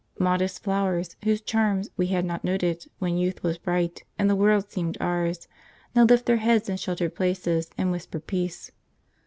[0.17, 4.71] Modest flowers, whose charms we had not noted when youth was bright and the world
[4.71, 5.47] seemed ours,
[5.93, 8.71] now lift their heads in sheltered places and whisper peace.